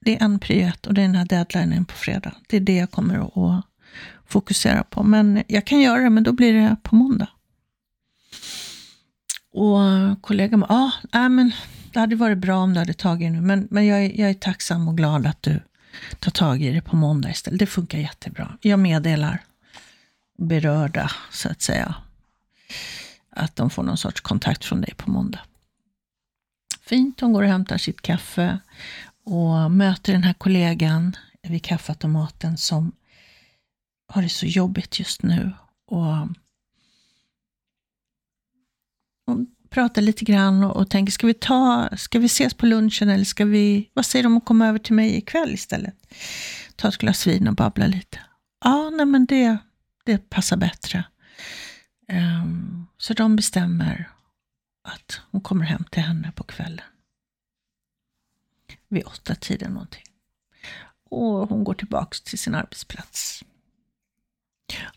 det 0.00 0.16
är 0.16 0.24
en 0.24 0.38
prio 0.38 0.72
och 0.86 0.94
det 0.94 1.02
är 1.02 1.06
den 1.06 1.14
här 1.14 1.24
deadlinen 1.24 1.84
på 1.84 1.94
fredag. 1.94 2.34
Det 2.48 2.56
är 2.56 2.60
det 2.60 2.76
jag 2.76 2.90
kommer 2.90 3.18
att 3.18 3.64
fokusera 4.26 4.84
på. 4.84 5.02
Men 5.02 5.42
jag 5.48 5.64
kan 5.64 5.80
göra 5.80 6.02
det, 6.02 6.10
men 6.10 6.22
då 6.22 6.32
blir 6.32 6.52
det 6.52 6.76
på 6.82 6.94
måndag. 6.94 7.28
Och 9.54 10.22
kollegan 10.22 10.60
bara, 10.60 10.92
ah, 11.12 11.28
men 11.28 11.52
det 11.92 12.00
hade 12.00 12.16
varit 12.16 12.38
bra 12.38 12.56
om 12.56 12.74
du 12.74 12.78
hade 12.78 12.94
tagit 12.94 13.28
det 13.28 13.30
nu, 13.30 13.40
men, 13.40 13.68
men 13.70 13.86
jag, 13.86 14.04
är, 14.04 14.20
jag 14.20 14.30
är 14.30 14.34
tacksam 14.34 14.88
och 14.88 14.96
glad 14.96 15.26
att 15.26 15.42
du 15.42 15.60
tar 16.18 16.30
tag 16.30 16.62
i 16.62 16.72
det 16.72 16.82
på 16.82 16.96
måndag 16.96 17.30
istället. 17.30 17.58
Det 17.58 17.66
funkar 17.66 17.98
jättebra. 17.98 18.58
Jag 18.60 18.78
meddelar 18.78 19.44
berörda, 20.38 21.10
så 21.30 21.48
att 21.48 21.62
säga, 21.62 21.94
att 23.30 23.56
de 23.56 23.70
får 23.70 23.82
någon 23.82 23.96
sorts 23.96 24.20
kontakt 24.20 24.64
från 24.64 24.80
dig 24.80 24.94
på 24.96 25.10
måndag. 25.10 25.40
Fint, 26.80 27.20
hon 27.20 27.32
går 27.32 27.42
och 27.42 27.48
hämtar 27.48 27.78
sitt 27.78 28.02
kaffe 28.02 28.58
och 29.24 29.70
möter 29.70 30.12
den 30.12 30.22
här 30.22 30.34
kollegan 30.34 31.16
vid 31.42 31.62
kaffeautomaten 31.62 32.56
som 32.56 32.92
har 34.06 34.22
det 34.22 34.28
så 34.28 34.46
jobbigt 34.46 34.98
just 34.98 35.22
nu. 35.22 35.52
Och 35.86 36.28
pratar 39.74 40.02
lite 40.02 40.24
grann 40.24 40.64
och, 40.64 40.76
och 40.76 40.90
tänker, 40.90 41.12
ska 41.12 41.26
vi, 41.26 41.34
ta, 41.34 41.88
ska 41.96 42.18
vi 42.18 42.26
ses 42.26 42.54
på 42.54 42.66
lunchen 42.66 43.08
eller 43.08 43.24
ska 43.24 43.44
vi, 43.44 43.90
vad 43.94 44.06
säger 44.06 44.22
de 44.22 44.32
om 44.32 44.36
att 44.36 44.44
komma 44.44 44.66
över 44.66 44.78
till 44.78 44.94
mig 44.94 45.16
ikväll 45.16 45.54
istället? 45.54 45.94
Ta 46.76 46.88
ett 46.88 46.98
glas 46.98 47.26
vin 47.26 47.48
och 47.48 47.54
babbla 47.54 47.86
lite. 47.86 48.20
Ja, 48.64 48.90
nej 48.90 49.06
men 49.06 49.26
det, 49.26 49.58
det 50.04 50.30
passar 50.30 50.56
bättre. 50.56 51.04
Um, 52.12 52.86
så 52.98 53.14
de 53.14 53.36
bestämmer 53.36 54.10
att 54.88 55.20
hon 55.30 55.40
kommer 55.40 55.64
hem 55.64 55.84
till 55.90 56.02
henne 56.02 56.32
på 56.32 56.44
kvällen. 56.44 56.86
Vid 58.88 59.04
åtta 59.06 59.34
tiden 59.34 59.72
någonting. 59.72 60.04
Och 61.10 61.48
hon 61.48 61.64
går 61.64 61.74
tillbaks 61.74 62.20
till 62.20 62.38
sin 62.38 62.54
arbetsplats. 62.54 63.44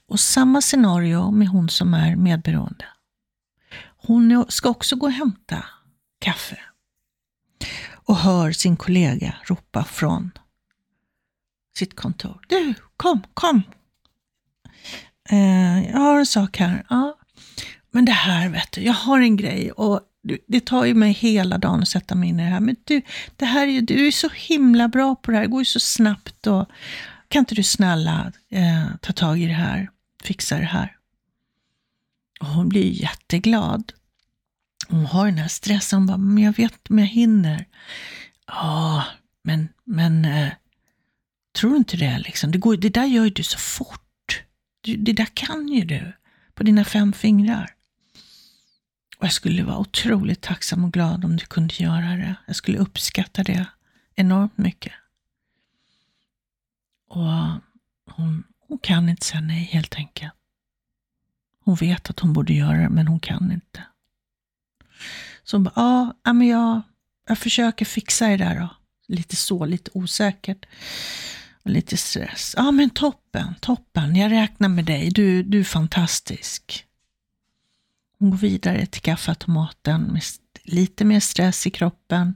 Och 0.08 0.20
samma 0.20 0.62
scenario 0.62 1.32
med 1.32 1.48
hon 1.48 1.70
som 1.70 1.94
är 1.94 2.16
medberoende. 2.16 2.86
Hon 4.08 4.46
ska 4.50 4.70
också 4.70 4.96
gå 4.96 5.06
och 5.06 5.12
hämta 5.12 5.66
kaffe 6.20 6.60
och 7.94 8.18
hör 8.18 8.52
sin 8.52 8.78
kollega 8.78 9.36
ropa 9.46 9.84
från 9.84 10.32
sitt 11.78 11.96
kontor. 11.96 12.40
Du, 12.48 12.74
kom, 12.98 13.22
kom. 13.34 13.62
Eh, 15.30 15.90
jag 15.90 15.98
har 15.98 16.20
en 16.20 16.26
sak 16.26 16.58
här. 16.58 16.86
Ja. 16.90 17.18
Men 17.92 18.06
det 18.06 18.12
här, 18.12 18.50
vet 18.50 18.72
du, 18.72 18.82
jag 18.82 18.94
har 18.94 19.20
en 19.20 19.38
grej 19.38 19.72
och 19.72 20.02
det 20.48 20.66
tar 20.66 20.86
ju 20.86 20.94
mig 20.94 21.12
hela 21.12 21.58
dagen 21.58 21.82
att 21.82 21.88
sätta 21.88 22.16
mig 22.16 22.30
in 22.30 22.40
i 22.40 22.44
det 22.44 22.50
här. 22.50 22.60
Men 22.60 22.76
du, 22.84 23.02
det 23.36 23.46
här 23.46 23.68
är, 23.68 23.82
du 23.82 24.08
är 24.08 24.12
så 24.12 24.30
himla 24.30 24.88
bra 24.88 25.16
på 25.16 25.32
det 25.32 25.38
här, 25.38 25.44
det 25.44 25.52
går 25.52 25.62
ju 25.62 25.66
så 25.66 25.80
snabbt. 25.80 26.48
Och, 26.48 26.70
kan 27.28 27.40
inte 27.40 27.56
du 27.56 27.64
snälla 27.64 28.32
eh, 28.50 28.88
ta 29.02 29.14
tag 29.14 29.40
i 29.40 29.46
det 29.46 29.54
här, 29.54 29.90
fixa 30.24 30.58
det 30.58 30.66
här? 30.66 30.98
Och 32.40 32.48
hon 32.48 32.70
blir 32.70 32.92
jätteglad. 32.92 33.94
Hon 34.88 35.06
har 35.06 35.26
den 35.26 35.38
här 35.38 35.48
stressen, 35.48 36.00
hon 36.00 36.08
bara, 36.08 36.18
men 36.18 36.44
jag 36.44 36.58
vet 36.58 36.90
om 36.90 37.00
jag 37.00 37.06
hinner. 37.06 37.66
Ja, 38.48 39.06
men, 39.44 39.70
men 39.84 40.26
eh, 40.26 40.52
tror 41.56 41.72
du 41.72 41.78
inte 41.78 41.98
det 41.98 42.20
liksom? 42.20 42.52
Det, 42.52 42.58
går, 42.58 42.78
det 42.78 42.90
där 42.90 43.06
gör 43.06 43.24
ju 43.24 43.30
du 43.30 43.44
så 43.44 43.58
fort. 43.58 44.44
Det, 44.82 44.96
det 44.96 45.14
där 45.14 45.28
kan 45.34 45.68
ju 45.68 45.86
du 45.86 46.14
på 46.54 46.64
dina 46.64 46.86
fem 46.86 47.14
fingrar. 47.14 47.74
Och 49.18 49.24
jag 49.24 49.34
skulle 49.34 49.64
vara 49.64 49.78
otroligt 49.78 50.42
tacksam 50.42 50.84
och 50.84 50.94
glad 50.94 51.26
om 51.26 51.38
du 51.38 51.46
kunde 51.46 51.74
göra 51.78 52.16
det. 52.16 52.36
Jag 52.48 52.56
skulle 52.56 52.78
uppskatta 52.78 53.44
det 53.44 53.66
enormt 54.16 54.58
mycket. 54.58 54.94
Och 57.10 57.32
hon, 58.06 58.44
hon 58.60 58.78
kan 58.82 59.10
inte 59.10 59.26
säga 59.26 59.42
nej 59.42 59.64
helt 59.64 59.96
enkelt. 59.96 60.34
Hon 61.64 61.76
vet 61.76 62.10
att 62.10 62.20
hon 62.20 62.34
borde 62.34 62.54
göra 62.54 62.78
det, 62.78 62.90
men 62.90 63.08
hon 63.08 63.20
kan 63.20 63.52
inte. 63.52 63.84
Så 65.44 65.58
hon 65.58 65.64
bara, 65.64 66.14
ja, 66.24 66.34
men 66.34 66.48
jag, 66.48 66.82
jag 67.28 67.38
försöker 67.38 67.86
fixa 67.86 68.28
det 68.28 68.38
där 68.38 68.60
då. 68.60 68.70
Lite 69.08 69.36
så, 69.36 69.66
lite 69.66 69.92
osäkert. 69.94 70.66
Och 71.64 71.70
lite 71.70 71.98
stress. 71.98 72.54
Ja, 72.58 72.72
men 72.72 72.90
toppen, 72.90 73.56
toppen. 73.62 74.16
Jag 74.16 74.32
räknar 74.32 74.70
med 74.70 74.86
dig. 74.86 75.10
Du, 75.10 75.44
du 75.44 75.60
är 75.60 75.64
fantastisk. 75.64 76.86
Hon 78.20 78.30
går 78.30 78.38
vidare 78.38 78.86
till 78.86 79.02
kaffeautomaten 79.02 80.02
med 80.02 80.22
lite 80.64 81.06
mer 81.06 81.20
stress 81.20 81.68
i 81.68 81.70
kroppen 81.70 82.36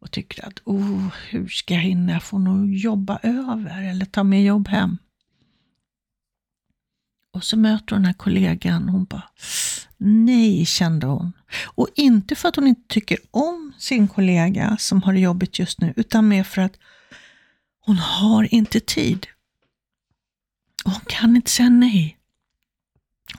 och 0.00 0.10
tycker 0.10 0.46
att 0.46 0.60
oh, 0.64 1.08
hur 1.28 1.48
ska 1.48 1.74
jag 1.74 1.80
hinna? 1.80 2.12
Jag 2.12 2.22
får 2.22 2.38
nog 2.38 2.74
jobba 2.74 3.18
över 3.22 3.82
eller 3.82 4.06
ta 4.06 4.24
med 4.24 4.44
jobb 4.44 4.68
hem. 4.68 4.98
Och 7.32 7.44
så 7.44 7.56
möter 7.56 7.94
hon 7.94 8.02
den 8.02 8.04
här 8.04 8.12
kollegan 8.12 8.84
och 8.84 8.92
hon 8.92 9.04
bara, 9.04 9.28
nej, 9.96 10.66
kände 10.66 11.06
hon. 11.06 11.32
Och 11.64 11.88
inte 11.94 12.34
för 12.34 12.48
att 12.48 12.56
hon 12.56 12.66
inte 12.66 12.88
tycker 12.88 13.18
om 13.30 13.72
sin 13.78 14.08
kollega 14.08 14.76
som 14.76 15.02
har 15.02 15.12
det 15.12 15.20
jobbigt 15.20 15.58
just 15.58 15.80
nu, 15.80 15.92
utan 15.96 16.28
mer 16.28 16.44
för 16.44 16.62
att 16.62 16.78
hon 17.80 17.96
har 17.98 18.54
inte 18.54 18.80
tid. 18.80 19.26
Och 20.84 20.90
hon 20.90 21.04
kan 21.06 21.36
inte 21.36 21.50
säga 21.50 21.68
nej. 21.68 22.16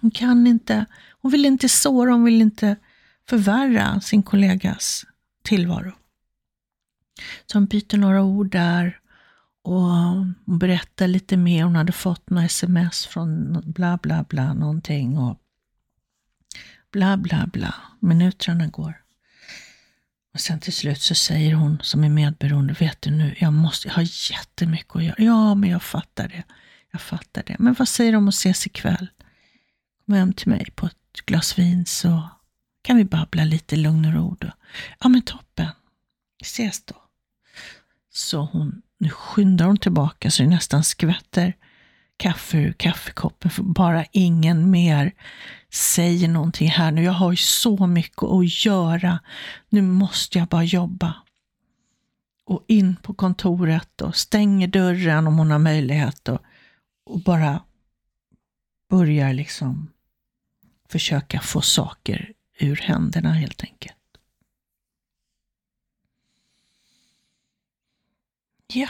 Hon 0.01 0.11
kan 0.11 0.47
inte, 0.47 0.85
hon 1.21 1.31
vill 1.31 1.45
inte 1.45 1.69
såra, 1.69 2.11
hon 2.11 2.23
vill 2.23 2.41
inte 2.41 2.75
förvärra 3.29 4.01
sin 4.01 4.23
kollegas 4.23 5.05
tillvaro. 5.43 5.91
Så 7.45 7.57
hon 7.57 7.65
byter 7.65 7.97
några 7.97 8.23
ord 8.23 8.51
där 8.51 9.00
och 9.63 9.81
hon 9.81 10.35
berättade 10.45 11.07
lite 11.07 11.37
mer. 11.37 11.63
Hon 11.63 11.75
hade 11.75 11.91
fått 11.91 12.29
några 12.29 12.45
sms 12.45 13.05
från 13.05 13.61
bla 13.65 13.97
bla 13.97 14.25
bla 14.29 14.53
någonting 14.53 15.17
och 15.17 15.39
bla 16.91 17.17
bla 17.17 17.47
bla. 17.53 17.75
Minuterna 17.99 18.67
går. 18.67 19.01
Och 20.33 20.39
sen 20.39 20.59
till 20.59 20.73
slut 20.73 21.01
så 21.01 21.15
säger 21.15 21.53
hon 21.53 21.79
som 21.81 22.03
är 22.03 22.09
medberoende, 22.09 22.75
vet 22.79 23.01
du 23.01 23.11
nu, 23.11 23.35
jag, 23.39 23.53
måste, 23.53 23.87
jag 23.87 23.95
har 23.95 24.31
jättemycket 24.31 24.95
att 24.95 25.03
göra. 25.03 25.15
Ja, 25.17 25.55
men 25.55 25.69
jag 25.69 25.83
fattar 25.83 26.27
det. 26.27 26.43
Jag 26.91 27.01
fattar 27.01 27.43
det. 27.45 27.55
Men 27.59 27.73
vad 27.73 27.87
säger 27.87 28.11
du 28.11 28.17
om 28.17 28.27
att 28.27 28.33
ses 28.33 28.67
ikväll? 28.67 29.09
Kom 30.05 30.15
hem 30.15 30.33
till 30.33 30.49
mig 30.49 30.71
på 30.75 30.85
ett 30.85 31.25
glas 31.25 31.59
vin 31.59 31.85
så 31.85 32.29
kan 32.81 32.97
vi 32.97 33.05
babbla 33.05 33.43
lite 33.43 33.75
lugn 33.75 34.05
och 34.05 34.13
ro 34.13 34.37
då. 34.39 34.51
Ja, 34.99 35.09
men 35.09 35.21
toppen. 35.21 35.69
Vi 36.39 36.43
ses 36.43 36.85
då. 36.85 36.95
Så 38.13 38.41
hon, 38.41 38.81
nu 39.01 39.09
skyndar 39.09 39.65
hon 39.65 39.77
tillbaka 39.77 40.31
så 40.31 40.43
det 40.43 40.49
nästan 40.49 40.83
skvätter 40.83 41.53
kaffe 42.17 42.57
ur 42.57 42.73
kaffekoppen 42.73 43.51
för 43.51 43.63
bara 43.63 44.05
ingen 44.11 44.71
mer 44.71 45.13
säger 45.73 46.27
någonting 46.27 46.69
här 46.69 46.91
nu. 46.91 47.03
Jag 47.03 47.11
har 47.11 47.31
ju 47.31 47.37
så 47.37 47.87
mycket 47.87 48.23
att 48.23 48.65
göra. 48.65 49.19
Nu 49.69 49.81
måste 49.81 50.37
jag 50.39 50.47
bara 50.47 50.63
jobba. 50.63 51.15
Och 52.45 52.65
in 52.67 52.95
på 52.95 53.13
kontoret 53.13 54.01
och 54.01 54.15
stänger 54.15 54.67
dörren 54.67 55.27
om 55.27 55.37
hon 55.37 55.51
har 55.51 55.59
möjlighet 55.59 56.27
och, 56.29 56.39
och 57.05 57.23
bara 57.23 57.63
börjar 58.89 59.33
liksom 59.33 59.91
försöka 60.89 61.39
få 61.39 61.61
saker 61.61 62.33
ur 62.59 62.75
händerna 62.75 63.33
helt 63.33 63.63
enkelt. 63.63 64.00
Ja, 68.73 68.89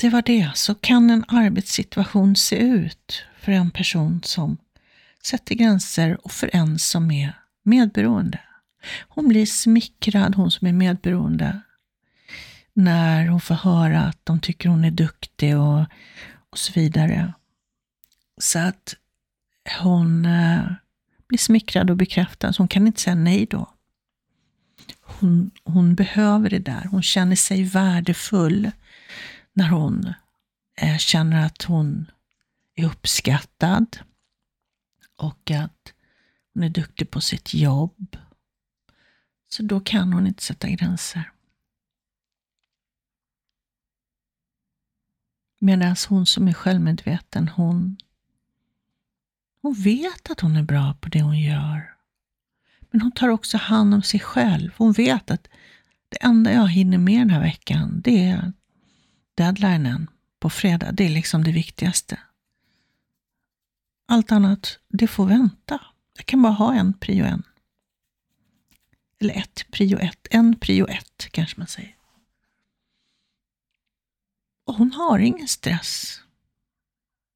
det 0.00 0.08
var 0.08 0.22
det. 0.22 0.50
Så 0.54 0.74
kan 0.74 1.10
en 1.10 1.24
arbetssituation 1.28 2.36
se 2.36 2.56
ut 2.56 3.24
för 3.40 3.52
en 3.52 3.70
person 3.70 4.22
som 4.24 4.56
sätter 5.22 5.54
gränser 5.54 6.26
och 6.26 6.32
för 6.32 6.50
en 6.52 6.78
som 6.78 7.10
är 7.10 7.32
medberoende. 7.62 8.40
Hon 9.08 9.28
blir 9.28 9.46
smickrad, 9.46 10.34
hon 10.34 10.50
som 10.50 10.66
är 10.66 10.72
medberoende, 10.72 11.60
när 12.72 13.26
hon 13.26 13.40
får 13.40 13.54
höra 13.54 14.00
att 14.00 14.20
de 14.24 14.40
tycker 14.40 14.68
hon 14.68 14.84
är 14.84 14.90
duktig 14.90 15.58
och, 15.58 15.80
och 16.50 16.58
så 16.58 16.72
vidare. 16.72 17.32
Så 18.40 18.58
att 18.58 18.94
hon 19.80 20.24
eh, 20.24 20.62
blir 21.28 21.38
smickrad 21.38 21.90
och 21.90 21.96
bekräftad, 21.96 22.52
så 22.52 22.62
hon 22.62 22.68
kan 22.68 22.86
inte 22.86 23.00
säga 23.00 23.14
nej 23.14 23.46
då. 23.50 23.75
Hon, 25.06 25.50
hon 25.64 25.94
behöver 25.94 26.50
det 26.50 26.58
där, 26.58 26.84
hon 26.90 27.02
känner 27.02 27.36
sig 27.36 27.64
värdefull 27.64 28.70
när 29.52 29.68
hon 29.68 30.14
eh, 30.80 30.98
känner 30.98 31.46
att 31.46 31.62
hon 31.62 32.10
är 32.74 32.84
uppskattad 32.84 33.98
och 35.16 35.50
att 35.50 35.92
hon 36.54 36.62
är 36.62 36.68
duktig 36.68 37.10
på 37.10 37.20
sitt 37.20 37.54
jobb. 37.54 38.16
Så 39.48 39.62
då 39.62 39.80
kan 39.80 40.12
hon 40.12 40.26
inte 40.26 40.42
sätta 40.42 40.68
gränser. 40.68 41.32
Medan 45.58 45.96
hon 46.08 46.26
som 46.26 46.48
är 46.48 46.52
självmedveten, 46.52 47.48
hon, 47.48 47.96
hon 49.62 49.74
vet 49.74 50.30
att 50.30 50.40
hon 50.40 50.56
är 50.56 50.62
bra 50.62 50.94
på 51.00 51.08
det 51.08 51.22
hon 51.22 51.38
gör. 51.38 51.95
Men 52.96 53.02
hon 53.02 53.12
tar 53.12 53.28
också 53.28 53.56
hand 53.56 53.94
om 53.94 54.02
sig 54.02 54.20
själv. 54.20 54.70
Hon 54.76 54.92
vet 54.92 55.30
att 55.30 55.48
det 56.08 56.16
enda 56.20 56.52
jag 56.52 56.68
hinner 56.68 56.98
med 56.98 57.20
den 57.20 57.30
här 57.30 57.40
veckan, 57.40 58.00
det 58.04 58.24
är 58.24 58.52
deadlinen 59.34 60.10
på 60.40 60.50
fredag. 60.50 60.92
Det 60.92 61.04
är 61.04 61.10
liksom 61.10 61.44
det 61.44 61.52
viktigaste. 61.52 62.18
Allt 64.08 64.32
annat, 64.32 64.78
det 64.88 65.06
får 65.06 65.26
vänta. 65.26 65.80
Jag 66.16 66.26
kan 66.26 66.42
bara 66.42 66.52
ha 66.52 66.74
en 66.74 66.92
prio 66.92 67.24
en. 67.24 67.42
Eller 69.20 69.34
ett 69.34 69.66
prio 69.70 69.98
ett. 69.98 70.26
En 70.30 70.58
prio 70.58 70.86
ett 70.86 71.28
kanske 71.30 71.60
man 71.60 71.66
säger. 71.66 71.96
Och 74.66 74.74
hon 74.74 74.92
har 74.92 75.18
ingen 75.18 75.48
stress. 75.48 76.20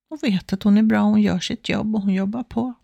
Hon 0.09 0.18
vet 0.23 0.53
att 0.53 0.62
hon 0.62 0.79
är 0.79 0.83
bra, 0.83 1.01
hon 1.01 1.23
gör 1.23 1.40
sitt 1.40 1.68
jobb 1.68 1.94
och 1.94 2.03
hon 2.03 2.14
jobbar 2.14 2.42
på. 2.42 2.75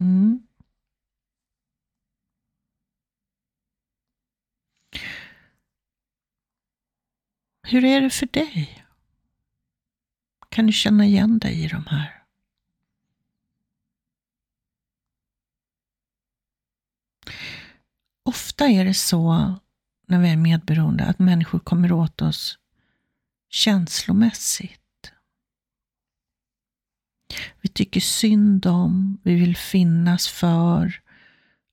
Mm. 0.00 0.46
Hur 7.62 7.84
är 7.84 8.00
det 8.00 8.10
för 8.10 8.26
dig? 8.26 8.86
Kan 10.48 10.66
du 10.66 10.72
känna 10.72 11.04
igen 11.04 11.38
dig 11.38 11.64
i 11.64 11.68
de 11.68 11.86
här? 11.86 12.22
Ofta 18.22 18.66
är 18.68 18.84
det 18.84 18.94
så 18.94 19.54
när 20.06 20.20
vi 20.20 20.28
är 20.28 20.36
medberoende 20.36 21.04
att 21.04 21.18
människor 21.18 21.58
kommer 21.58 21.92
åt 21.92 22.22
oss 22.22 22.58
känslomässigt. 23.48 24.85
Vi 27.60 27.68
tycker 27.68 28.00
synd 28.00 28.66
om, 28.66 29.18
vi 29.22 29.34
vill 29.34 29.56
finnas 29.56 30.28
för 30.28 31.00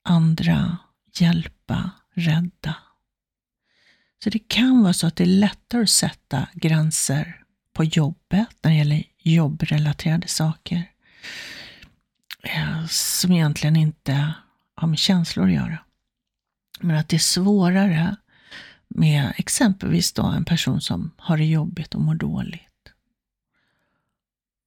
andra, 0.04 0.78
hjälpa, 1.13 1.92
rädda. 2.13 2.76
Så 4.24 4.30
det 4.30 4.48
kan 4.48 4.84
vara 4.84 4.94
så 4.94 5.08
att 5.08 5.16
det 5.16 5.24
är 5.24 5.28
lättare 5.28 5.84
att 5.84 5.89
sätta 5.89 6.48
gränser 6.54 7.44
på 7.74 7.84
jobbet 7.84 8.48
när 8.62 8.72
det 8.72 8.78
gäller 8.78 9.04
jobbrelaterade 9.20 10.28
saker. 10.28 10.89
Eh, 12.44 12.86
som 12.88 13.32
egentligen 13.32 13.76
inte 13.76 14.34
har 14.76 14.88
med 14.88 15.00
känslor 15.00 15.46
att 15.46 15.54
göra. 15.54 15.80
Men 16.80 16.98
att 16.98 17.10
det 17.10 17.16
är 17.16 17.20
svårare 17.20 18.16
med 18.88 19.34
exempelvis 19.38 20.13
då 20.13 20.24
en 20.24 20.46
person 20.46 20.82
som 20.82 21.12
har 21.18 21.38
det 21.38 21.46
jobbigt 21.46 21.96
och 21.96 22.02
mår 22.02 22.16
dåligt. 22.16 22.73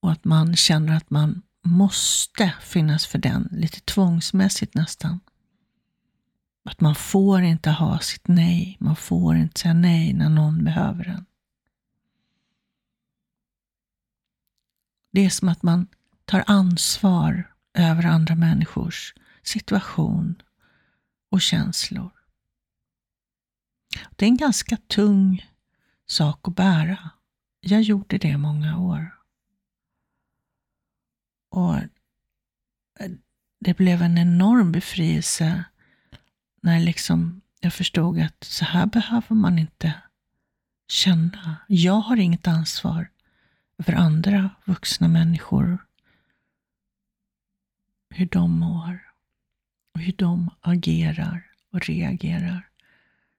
Och 0.01 0.13
att 0.13 0.25
man 0.25 0.57
känner 0.57 0.97
att 0.97 1.11
man 1.11 1.43
måste 1.63 2.55
finnas 2.61 3.07
för 3.07 3.19
den, 3.19 3.49
lite 3.53 3.81
tvångsmässigt 3.81 4.75
nästan. 4.75 5.21
Att 6.65 6.81
man 6.81 6.95
får 6.95 7.43
inte 7.43 7.71
ha 7.71 7.99
sitt 7.99 8.29
nej, 8.29 8.77
man 8.81 8.97
får 8.97 9.37
inte 9.37 9.61
säga 9.61 9.75
nej 9.75 10.13
när 10.13 10.29
någon 10.29 10.65
behöver 10.65 11.09
en. 11.09 11.27
Det 15.13 15.25
är 15.25 15.31
som 15.31 15.49
att 15.49 15.63
man 15.63 15.87
tar 16.25 16.45
ansvar 16.47 17.55
över 17.75 18.05
andra 18.07 18.35
människors 18.35 19.15
situation 19.43 20.43
och 21.31 21.41
känslor. 21.41 22.11
Det 24.17 24.25
är 24.25 24.29
en 24.29 24.37
ganska 24.37 24.77
tung 24.77 25.47
sak 26.07 26.49
att 26.49 26.57
bära. 26.57 27.11
Jag 27.61 27.83
gjorde 27.83 28.19
det 28.19 28.37
många 28.37 28.79
år. 28.79 29.16
Och 31.57 31.75
eh, 31.77 33.11
det 33.61 33.77
blev 33.77 34.03
en 34.03 34.19
enorm 34.19 34.73
befrielse 34.73 35.65
när 36.63 36.81
liksom 36.81 37.41
jag 37.61 37.75
förstod 37.75 38.21
att 38.21 38.45
så 38.45 38.65
här 38.65 38.87
behöver 38.87 39.35
man 39.35 39.59
inte 39.59 39.95
känna. 40.89 41.57
Jag 41.69 42.01
har 42.01 42.17
inget 42.17 42.47
ansvar 42.47 43.11
för 43.83 43.93
andra 43.93 44.51
vuxna 44.65 45.09
människor. 45.09 45.79
Hur 48.11 48.27
de 48.27 48.59
mår 48.59 49.13
och 49.95 50.01
hur 50.01 50.13
de 50.13 50.51
agerar 50.61 51.51
och 51.73 51.87
reagerar. 51.87 52.69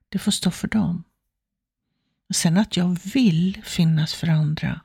Det 0.08 0.18
får 0.18 0.32
stå 0.32 0.50
för 0.50 0.68
dem. 0.68 1.04
Sen 2.34 2.58
att 2.58 2.76
jag 2.76 2.98
vill 3.14 3.62
finnas 3.64 4.14
för 4.14 4.28
andra 4.28 4.80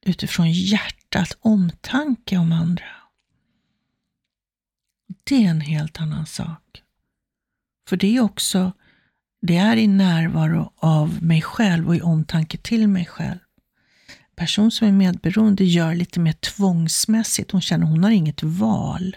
utifrån 0.00 0.50
hjärtat, 0.50 0.99
omtanke 1.40 2.36
om 2.36 2.52
andra. 2.52 2.84
Det 5.24 5.44
är 5.44 5.50
en 5.50 5.60
helt 5.60 6.00
annan 6.00 6.26
sak. 6.26 6.82
För 7.88 7.96
det 7.96 8.16
är 8.16 8.20
också, 8.20 8.72
det 9.42 9.56
är 9.56 9.76
i 9.76 9.86
närvaro 9.86 10.72
av 10.76 11.22
mig 11.22 11.42
själv 11.42 11.88
och 11.88 11.96
i 11.96 12.00
omtanke 12.00 12.58
till 12.58 12.88
mig 12.88 13.06
själv. 13.06 13.38
En 14.08 14.34
person 14.46 14.70
som 14.70 14.88
är 14.88 14.92
medberoende 14.92 15.64
gör 15.64 15.94
lite 15.94 16.20
mer 16.20 16.32
tvångsmässigt. 16.32 17.50
Hon 17.50 17.60
känner 17.60 17.84
att 17.84 17.90
hon 17.90 18.04
har 18.04 18.10
inget 18.10 18.42
val. 18.42 19.16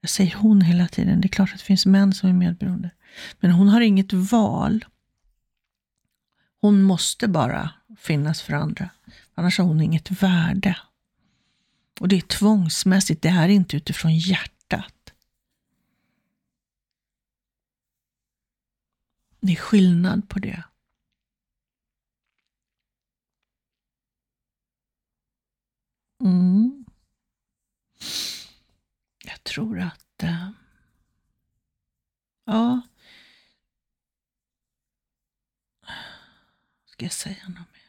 Jag 0.00 0.10
säger 0.10 0.34
hon 0.34 0.60
hela 0.60 0.88
tiden. 0.88 1.20
Det 1.20 1.26
är 1.26 1.30
klart 1.30 1.52
att 1.52 1.58
det 1.58 1.64
finns 1.64 1.86
män 1.86 2.12
som 2.14 2.28
är 2.28 2.32
medberoende. 2.32 2.90
Men 3.40 3.50
hon 3.50 3.68
har 3.68 3.80
inget 3.80 4.12
val. 4.12 4.84
Hon 6.60 6.82
måste 6.82 7.28
bara 7.28 7.70
finnas 7.98 8.42
för 8.42 8.52
andra. 8.52 8.90
Annars 9.34 9.58
har 9.58 9.64
hon 9.64 9.80
inget 9.80 10.10
värde. 10.10 10.76
Och 12.00 12.08
det 12.08 12.16
är 12.16 12.20
tvångsmässigt. 12.20 13.22
Det 13.22 13.28
här 13.28 13.48
är 13.48 13.52
inte 13.52 13.76
utifrån 13.76 14.16
hjärtat. 14.16 15.14
Det 19.40 19.52
är 19.52 19.56
skillnad 19.56 20.28
på 20.28 20.38
det. 20.38 20.64
Mm. 26.20 26.84
Jag 29.24 29.44
tror 29.44 29.80
att... 29.80 30.22
Äh, 30.22 30.50
ja. 32.44 32.80
Ska 36.84 37.04
jag 37.04 37.12
säga 37.12 37.48
något 37.48 37.72
mer? 37.72 37.79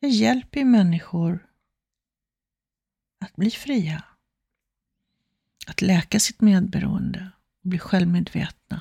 Jag 0.00 0.10
hjälper 0.10 0.64
människor 0.64 1.46
att 3.20 3.36
bli 3.36 3.50
fria. 3.50 4.04
Att 5.66 5.82
läka 5.82 6.20
sitt 6.20 6.40
medberoende 6.40 7.30
och 7.62 7.68
bli 7.68 7.78
självmedvetna. 7.78 8.80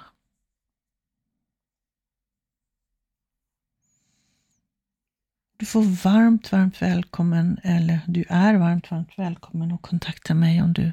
Du 5.58 5.66
får 5.66 5.82
varmt, 5.84 6.52
varmt 6.52 6.82
välkommen, 6.82 7.60
eller 7.64 8.00
du 8.08 8.26
är 8.30 8.56
varmt, 8.56 8.92
varmt 8.92 9.20
välkommen 9.20 9.72
att 9.72 9.82
kontakta 9.82 10.34
mig 10.34 10.62
om 10.62 10.74
du 10.74 10.92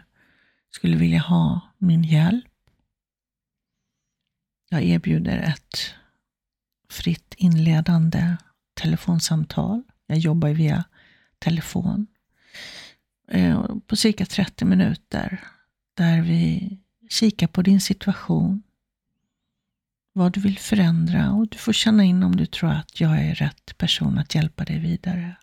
skulle 0.71 0.97
vilja 0.97 1.21
ha 1.21 1.61
min 1.79 2.05
hjälp. 2.05 2.45
Jag 4.69 4.83
erbjuder 4.83 5.39
ett 5.39 5.95
fritt 6.89 7.35
inledande 7.37 8.37
telefonsamtal. 8.75 9.83
Jag 10.13 10.19
jobbar 10.19 10.49
via 10.49 10.85
telefon 11.39 12.07
eh, 13.29 13.65
på 13.87 13.97
cirka 13.97 14.27
30 14.27 14.65
minuter 14.65 15.41
där 15.95 16.23
vi 16.23 16.79
kikar 17.09 17.47
på 17.47 17.63
din 17.63 17.81
situation, 17.81 18.63
vad 20.13 20.33
du 20.33 20.41
vill 20.41 20.59
förändra 20.59 21.33
och 21.33 21.49
du 21.49 21.59
får 21.59 21.73
känna 21.73 22.05
in 22.05 22.23
om 22.23 22.37
du 22.37 22.47
tror 22.47 22.71
att 22.71 23.01
jag 23.01 23.19
är 23.19 23.35
rätt 23.35 23.79
person 23.79 24.19
att 24.19 24.35
hjälpa 24.35 24.65
dig 24.65 24.79
vidare. 24.79 25.37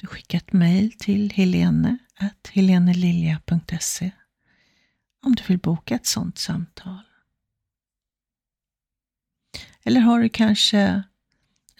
Du 0.00 0.06
skickar 0.06 0.38
ett 0.38 0.52
mejl 0.52 0.92
till 0.92 1.30
helene 1.30 1.98
helenelilja.se 2.52 4.10
om 5.22 5.34
du 5.34 5.42
vill 5.42 5.58
boka 5.58 5.94
ett 5.94 6.06
sådant 6.06 6.38
samtal. 6.38 7.02
Eller 9.84 10.00
har 10.00 10.20
du 10.20 10.28
kanske 10.28 11.02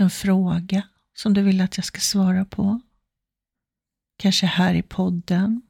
en 0.03 0.11
fråga 0.11 0.83
som 1.15 1.35
du 1.35 1.43
vill 1.43 1.61
att 1.61 1.77
jag 1.77 1.85
ska 1.85 2.01
svara 2.01 2.45
på? 2.45 2.81
Kanske 4.17 4.47
här 4.47 4.75
i 4.75 4.83
podden 4.83 5.63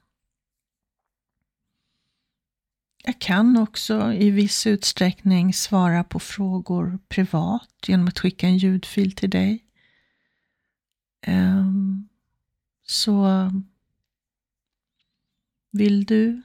jag 3.04 3.18
kan 3.18 3.56
också 3.56 4.12
i 4.12 4.30
viss 4.30 4.66
utsträckning 4.66 5.54
svara 5.54 6.04
på 6.04 6.18
frågor 6.18 6.98
privat 7.08 7.68
genom 7.86 8.08
att 8.08 8.18
skicka 8.18 8.46
en 8.46 8.56
ljudfil 8.56 9.12
till 9.12 9.30
dig. 9.30 9.64
Ehm, 11.20 12.08
så 12.82 13.28
vill 15.70 16.04
du? 16.04 16.42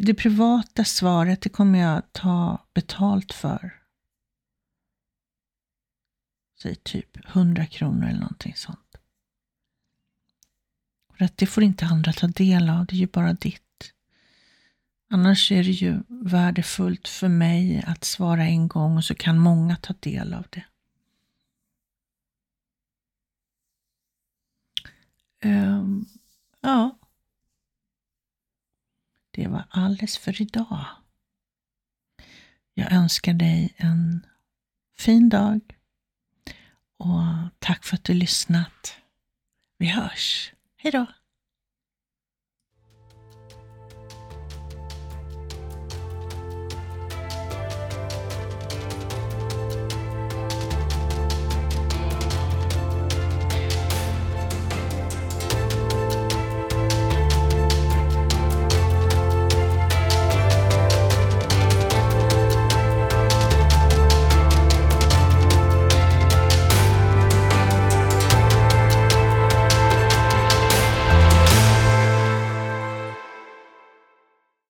Det 0.00 0.14
privata 0.14 0.84
svaret 0.84 1.40
det 1.40 1.48
kommer 1.48 1.78
jag 1.78 2.12
ta 2.12 2.66
betalt 2.74 3.32
för. 3.32 3.85
Säg 6.56 6.74
typ 6.74 7.26
100 7.26 7.66
kronor 7.66 8.08
eller 8.08 8.20
någonting 8.20 8.54
sånt. 8.56 8.96
För 11.18 11.24
att 11.24 11.36
det 11.36 11.46
får 11.46 11.62
inte 11.62 11.86
andra 11.86 12.12
ta 12.12 12.26
del 12.26 12.68
av, 12.70 12.86
det 12.86 12.94
är 12.94 12.98
ju 12.98 13.06
bara 13.06 13.32
ditt. 13.32 13.62
Annars 15.08 15.52
är 15.52 15.64
det 15.64 15.70
ju 15.70 16.02
värdefullt 16.08 17.08
för 17.08 17.28
mig 17.28 17.84
att 17.86 18.04
svara 18.04 18.44
en 18.44 18.68
gång 18.68 18.96
och 18.96 19.04
så 19.04 19.14
kan 19.14 19.38
många 19.38 19.76
ta 19.76 19.94
del 20.00 20.34
av 20.34 20.46
det. 20.50 20.64
Um, 25.48 26.06
ja. 26.60 26.98
Det 29.30 29.48
var 29.48 29.64
alldeles 29.70 30.18
för 30.18 30.42
idag. 30.42 30.86
Jag 32.74 32.92
önskar 32.92 33.34
dig 33.34 33.74
en 33.76 34.26
fin 34.96 35.28
dag 35.28 35.75
och 36.98 37.50
tack 37.58 37.84
för 37.84 37.94
att 37.96 38.04
du 38.04 38.14
lyssnat. 38.14 38.96
Vi 39.78 39.86
hörs. 39.86 40.52
Hej 40.76 40.92
då! 40.92 41.06